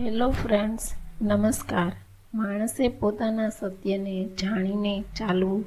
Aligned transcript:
Hello 0.00 0.30
friends 0.30 0.94
નમસ્કાર. 1.22 1.92
માણસે 2.34 2.88
પોતાના 2.88 3.48
સત્યને 3.48 4.28
જાણીને 4.42 5.04
ચાલવું. 5.16 5.64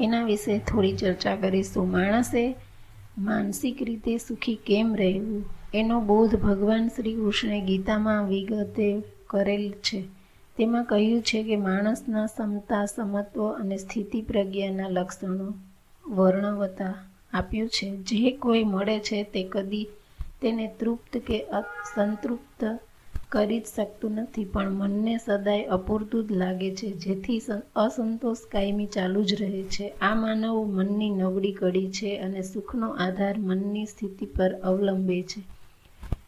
એના 0.00 0.24
વિશે 0.24 0.58
થોડી 0.58 0.92
ચર્ચા 0.92 1.36
કરીશું. 1.36 1.90
માણસે 1.90 2.56
માનસિક 3.18 3.82
રીતે 3.82 4.18
સુખી 4.18 4.54
કેમ 4.54 4.94
રહેવું? 4.94 5.44
એનો 5.74 6.00
બોધ 6.00 6.36
ભગવાન 6.36 6.88
શ્રી 6.88 7.14
કૃષ્ણે 7.14 7.60
ગીતામાં 7.60 8.28
વિગતે 8.28 9.02
કરેલ 9.26 9.70
છે. 9.70 10.04
તેમાં 10.56 10.84
કહ્યું 10.84 11.22
છે 11.22 11.42
કે 11.42 11.56
માણસના 11.56 12.26
સમતા, 12.26 12.86
સમત્વ 12.86 13.52
અને 13.52 13.76
સ્થિતિ 13.76 14.22
પ્રજ્ઞાના 14.22 14.88
લક્ષણો 14.88 15.54
વર્ણવતા 16.08 16.94
આપ્યું 17.32 17.68
છે. 17.68 17.96
જે 17.96 18.30
કોઈ 18.30 18.64
મળે 18.64 18.98
છે 18.98 19.22
તે 19.22 19.44
કદી 19.44 19.88
તેને 20.42 20.76
તૃપ્ત 20.80 21.16
કે 21.16 21.44
સંતૃપ્ત 21.94 22.80
કરી 23.32 23.60
જ 23.60 23.66
શકતું 23.66 24.14
નથી, 24.16 24.44
પણ 24.44 24.70
મનને 24.72 25.14
સદાય 25.18 25.70
અપૂરતું 25.70 26.22
જ 26.26 26.30
લાગે 26.34 26.70
છે, 26.74 26.88
જેથી 27.02 27.40
અસંતોષ 27.76 28.42
કાયમી 28.52 28.86
ચાલુ 28.86 29.20
જ 29.24 29.30
રહે 29.34 29.62
છે. 29.70 29.86
આ 30.00 30.14
માનવ 30.14 30.56
મનની 30.76 31.10
નબળી 31.10 31.52
કડી 31.52 31.90
છે 31.90 32.10
અને 32.18 32.42
સુખનો 32.42 32.88
આધાર 32.98 33.36
મનની 33.38 33.86
સ્થિતિ 33.86 34.26
પર 34.26 34.50
અવલંબે 34.62 35.18
છે. 35.22 35.40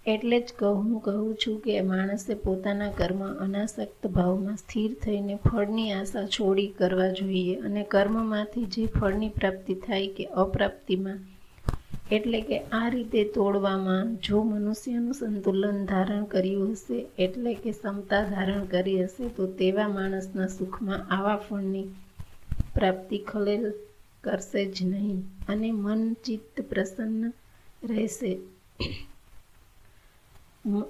એટલે 0.07 0.39
જ 0.41 0.49
હું 0.61 0.93
કહું 1.01 1.33
છું 1.37 1.57
કે 1.61 1.81
માણસે 1.83 2.35
પોતાના 2.35 2.93
કર્મ 2.93 3.21
અનાસક્ત 3.39 4.03
ભાવમાં 4.09 4.57
સ્થિર 4.57 4.91
થઈને 5.03 5.35
ફળની 5.39 5.91
આશા 5.93 6.27
છોડી 6.27 6.71
કરવા 6.79 7.11
જોઈએ 7.13 7.57
અને 7.61 7.83
કર્મમાંથી 7.85 8.65
જે 8.67 8.87
ફળની 8.87 9.29
પ્રાપ્તિ 9.31 9.75
થાય 9.75 10.09
કે 10.17 10.25
અપ્રાપ્તિમાં 10.37 11.21
એટલે 12.17 12.39
કે 12.49 12.57
આ 12.79 12.89
રીતે 12.95 13.21
તોડવામાં 13.35 14.07
જો 14.27 14.39
મનુષ્યનું 14.49 15.19
સંતુલન 15.19 15.79
ધારણ 15.91 16.25
કર્યું 16.33 16.73
હશે, 16.75 16.99
એટલે 17.25 17.53
કે 17.63 17.71
ક્ષમતા 17.75 18.23
ધારણ 18.33 18.65
કરી 18.73 19.01
હશે, 19.05 19.25
તો 19.37 19.43
તેવા 19.61 19.91
માણસના 19.97 20.49
સુખમાં 20.57 21.07
આવા 21.17 21.39
ફળની 21.45 21.87
પ્રાપ્તિ 22.75 23.19
ખલેલ 23.31 23.65
કરશે 24.25 24.63
જ 24.75 24.77
નહીં 24.89 25.21
અને 25.53 25.69
મન 25.75 26.03
ચિત્ત 26.25 26.55
પ્રસન્ન 26.71 27.23
રહેશે. 27.91 28.33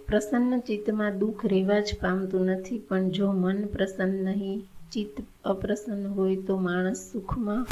પ્રસન્ન 0.09 0.62
ચિત્તમાં 0.69 1.19
દુઃખ 1.20 1.42
રહેવા 1.53 1.83
જ 1.87 1.89
પામતું 2.03 2.48
નથી, 2.55 2.81
પણ 2.89 3.05
જો 3.16 3.28
મન 3.34 3.61
પ્રસન્ન 3.75 4.16
નહીં, 4.28 4.59
ચિત્ત 4.92 5.16
અપ્રસન્ન 5.53 6.03
હોય 6.16 6.39
તો 6.47 6.55
માણસ 6.66 7.03
સુખમાં 7.12 7.62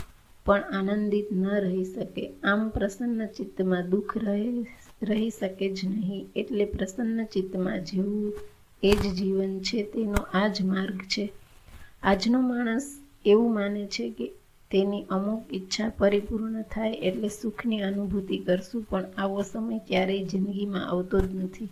પણ 0.48 0.64
આનંદિત 0.72 1.28
ન 1.32 1.46
રહી 1.46 1.84
શકે. 1.84 2.30
આમ 2.44 2.68
પ્રસન્ન 2.68 3.27
ચિત્તમાં 3.27 3.91
દુઃખ 3.91 4.16
રહે, 4.16 4.46
રહી 5.02 5.30
શકે 5.30 5.74
જ 5.74 5.80
નહીં. 5.84 6.27
એટલે 6.36 6.64
પ્રસન્ન 6.64 7.24
ચિત્તમાં 7.24 7.84
જીવવું 7.84 8.32
એ 8.82 8.92
જ 8.92 9.14
જીવન 9.14 9.58
છે, 9.60 9.82
તેનો 9.82 10.20
આ 10.34 10.48
જ 10.48 10.62
માર્ગ 10.62 10.98
છે. 10.98 11.32
આજનો 12.02 12.41
માણસ 12.41 12.98
એવું 13.26 13.54
માને 13.54 13.86
છે 13.86 14.10
કે 14.10 14.26
તેની 14.70 15.04
અમુક 15.10 15.54
ઈચ્છા 15.54 15.88
પરિપૂર્ણ 15.88 16.62
થાય 16.62 16.92
એટલે 16.92 17.28
સુખની 17.28 17.82
અનુભૂતિ 17.82 18.38
કરશું, 18.38 18.82
પણ 18.82 19.04
આવો 19.19 19.42
સમય 19.42 19.78
ક્યારેય 19.78 20.24
જિંદગીમાં 20.24 20.88
આવતો 20.91 21.20
જ 21.20 21.34
નથી. 21.34 21.69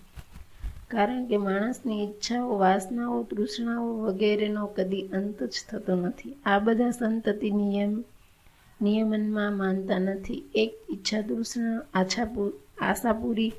કારણ 0.88 1.26
કે 1.26 1.36
માણસની 1.36 2.04
ઈચ્છાઓ, 2.04 2.58
વાસનાઓ, 2.58 3.22
તૃષ્ણાઓ 3.22 3.88
વગેરેનો 4.00 4.66
કદી 4.66 5.02
અંત 5.02 5.42
જ 5.42 5.54
થતો 5.70 5.94
નથી. 5.94 6.34
આ 6.46 6.58
બધા 6.58 6.90
સંતતિ 6.90 7.50
નિયમ 7.50 8.04
નિયમનમાં 8.82 9.56
માનતા 9.56 9.98
નથી. 9.98 10.44
એક 10.54 10.74
ઈચ્છા 10.90 11.20
દૂષણ 11.20 11.80
આછા 11.94 12.28
આશા 12.80 13.12
પૂરી 13.12 13.52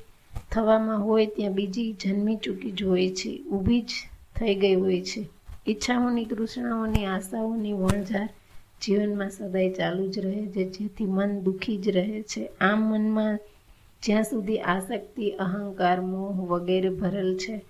થવામાં 0.50 1.04
હોય 1.04 1.26
ત્યાં 1.26 1.52
બીજી 1.52 1.92
જન્મી 1.92 2.36
ચૂકી 2.36 2.70
જ 2.70 2.82
હોય 2.82 3.10
છે. 3.10 3.42
ઊભી 3.42 3.80
જ 3.80 3.90
થઈ 4.36 4.54
ગઈ 4.54 4.74
હોય 4.74 5.00
છે. 5.02 5.28
ઈચ્છાઓની, 5.68 6.24
તૃષ્ણાઓની, 6.24 7.06
આશાઓની 7.06 7.72
વણઝાર 7.72 8.28
જીવનમાં 8.82 9.30
સદાય 9.30 9.72
ચાલુ 9.72 10.06
જ 10.06 10.18
રહે 10.18 10.46
છે. 10.46 10.70
જેથી 10.70 11.04
મન 11.04 11.40
દુઃખી 11.40 11.76
જ 11.76 11.88
રહે 11.88 12.22
છે. 12.22 12.50
આમ 12.60 12.90
મનમાં 12.90 13.38
જ્યાં 14.02 14.22
સુધી 14.22 14.58
આસક્તિ, 14.58 15.30
અહંકાર, 15.30 16.00
મોહ 16.00 16.46
વગેરે 16.46 16.88
ભરેલ 16.88 17.36
છે 17.36 17.64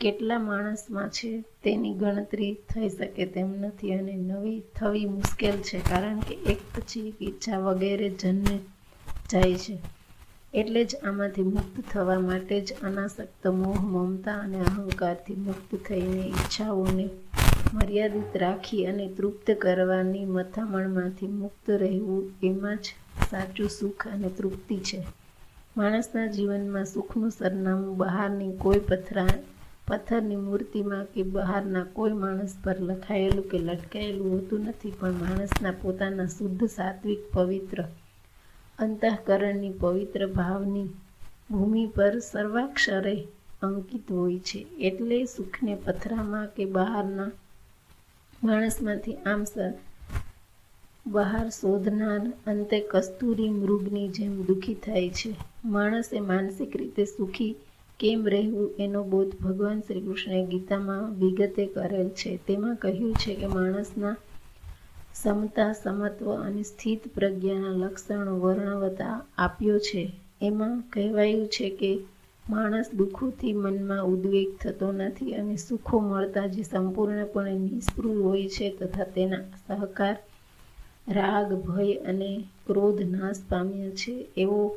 કેટલા 0.00 0.38
માણસમાં 0.38 1.08
છે 1.08 1.40
તેની 1.64 1.94
ગણતરી 1.94 2.54
થઈ 2.54 2.88
શકે 2.88 3.26
તેમ 3.26 3.50
નથી 3.60 3.92
અને 3.92 4.12
નવી 4.12 4.60
થવી 4.60 5.06
મુશ્કેલ 5.06 5.56
છે 5.56 5.78
કારણ 5.78 6.20
કે 6.20 6.34
એક 6.34 6.60
પછી 6.74 7.08
એક 7.08 7.22
ઈચ્છા 7.22 7.58
વગેરે 7.58 8.08
જન્મે 8.10 8.58
જાય 9.30 9.54
છે. 9.54 9.78
એટલે 10.54 10.84
જ 10.84 10.96
આમાંથી 11.04 11.42
મુક્ત 11.42 11.90
થવા 11.90 12.20
માટે 12.20 12.60
જ 12.60 12.72
અનાસક્ત 12.82 13.46
મોહ, 13.46 13.80
મમતા 13.80 14.32
અને 14.32 14.60
અહંકારથી 14.60 15.34
મુક્ત 15.34 15.76
થઈને 15.86 16.22
ઈચ્છાઓને 16.22 17.08
મર્યાદિત 17.74 18.36
રાખી 18.36 18.86
અને 18.86 19.08
તૃપ્ત 19.08 19.50
કરવાની 19.50 20.24
મથામણમાંથી 20.24 21.26
મુક્ત 21.26 21.70
રહેવું 21.70 22.30
એમાં 22.42 22.76
જ 22.76 22.86
સાચું 23.30 23.68
સુખ 23.68 24.08
અને 24.08 24.28
તૃપ્તિ 24.28 24.76
છે. 24.78 25.06
માણસના 25.76 26.26
જીવનમાં 26.26 26.84
સુખનું 26.84 27.30
સરનામું 27.30 27.96
બહારની 27.96 28.56
કોઈ 28.56 28.78
પથરા 28.78 29.26
પથ્થરની 29.90 30.36
મૂર્તિમાં 30.38 31.06
કે 31.12 31.22
બહારના 31.34 31.86
કોઈ 31.92 32.16
માણસ 32.22 32.52
પર 32.64 32.76
લખાયેલું 32.80 33.48
કે 33.50 33.58
લટકાયેલું 33.58 34.32
હોતું 34.32 34.60
નથી, 34.64 34.92
પણ 35.00 35.14
માણસના 35.14 35.74
પોતાના 35.82 36.28
શુદ્ધ 36.28 36.64
સાત્વિક 36.68 37.20
પવિત્ર 37.32 37.78
અંતઃકરણની 38.78 39.74
પવિત્ર 39.80 40.22
ભાવની 40.30 40.88
ભૂમિ 41.50 41.84
પર 41.86 42.14
સર્વાક્ષરે 42.22 43.14
અંકિત 43.62 44.06
હોય 44.12 44.38
છે. 44.40 44.60
એટલે 44.80 45.18
સુખને 45.26 45.74
પથરામાં 45.84 46.48
કે 46.54 46.64
બહારના 46.76 47.30
માણસમાંથી 48.42 49.16
આમ 49.26 49.42
બહાર 51.06 51.46
શોધનાર 51.50 52.22
અંતે 52.46 52.78
કસ્તુરી 52.90 53.50
મૃગની 53.52 54.08
જેમ 54.08 54.34
દુઃખી 54.44 54.78
થાય 54.84 55.10
છે. 55.10 55.30
માણસે 55.66 56.16
માનસિક 56.20 56.72
રીતે 56.76 57.04
સુખી 57.04 57.54
કેમ 58.00 58.28
રહેવું 58.28 58.74
એનો 58.78 59.04
બોધ 59.04 59.34
ભગવાન 59.42 59.80
શ્રી 59.80 60.00
કૃષ્ણે 60.00 60.46
ગીતામાં 60.46 61.14
વિગતે 61.14 61.66
કરેલ 61.66 62.08
છે. 62.08 62.36
તેમાં 62.36 62.76
કહ્યું 62.76 63.14
છે 63.14 63.34
કે 63.34 63.46
માણસના 63.46 64.16
સમતા, 65.14 65.72
સમત્વ 65.72 66.36
અને 66.36 66.62
સ્થિત 66.62 67.14
પ્રજ્ઞાના 67.14 67.70
લક્ષણો 67.70 68.38
વર્ણવતા 68.38 69.26
આપ્યો 69.38 69.78
છે. 69.78 70.12
એમાં 70.42 70.80
કહેવાયું 70.80 71.46
છે 71.46 71.70
કે 71.70 71.98
માણસ 72.50 72.90
દુઃખોથી 72.94 73.52
મનમાં 73.52 74.04
ઉદ્વેગ 74.04 74.56
થતો 74.56 74.92
નથી 74.92 75.34
અને 75.34 75.56
સુખો 75.56 76.00
મળતા 76.00 76.46
જે 76.46 76.62
સંપૂર્ણપણે 76.62 77.52
નિષ્ફળ 77.52 78.06
હોય 78.06 78.48
છે 78.48 78.70
તથા 78.70 79.04
તેના 79.04 79.40
સહકાર, 79.68 80.16
રાગ, 81.08 81.52
ભય 81.52 81.94
અને 81.94 82.44
ક્રોધ 82.66 83.02
નાશ 83.02 83.36
પામ્યા 83.48 83.90
છે. 83.90 84.26
એવો 84.36 84.76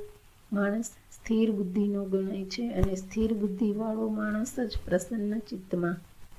માણસ 0.53 0.89
સ્થિર 1.11 1.51
બુદ્ધિનો 1.51 2.01
ગણાય 2.05 2.45
છે 2.45 2.63
અને 2.73 2.95
સ્થિર 2.95 3.33
બુદ્ધિવાળો 3.33 4.07
માણસ 4.09 4.53
જ 4.59 4.81
પ્રસન્ન 4.85 5.39
ચિત્તમાં 5.49 5.97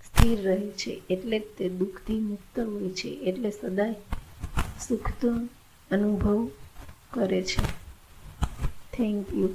સ્થિર 0.09 0.39
રહે 0.43 0.69
છે 0.81 0.93
એટલે 1.11 1.39
જ 1.39 1.43
તે 1.59 1.69
દુઃખથી 1.69 2.21
મુક્ત 2.21 2.59
હોય 2.61 2.91
છે 2.91 3.09
એટલે 3.29 3.51
સદાય 3.51 3.95
સુખતો 4.89 5.31
અનુભવ 5.91 6.41
કરે 7.11 7.41
છે. 7.43 7.63
થેન્ક 8.93 9.33
યુ 9.33 9.51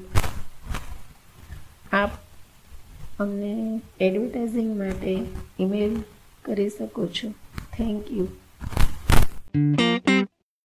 આપ 1.92 2.12
અમને 3.20 3.54
એડવર્ટાઇઝિંગ 4.00 4.72
માટે 4.78 5.14
ઈમેલ 5.60 5.94
કરી 6.46 6.70
શકો 6.70 7.08
છો. 7.08 7.30
Thank 7.74 8.12
you 8.12 8.28